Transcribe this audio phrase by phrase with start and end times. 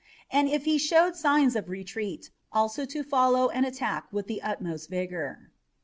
[0.31, 4.89] And if he showed signs of retreat, also to follow and attack with the utmost
[4.89, 5.51] vigor.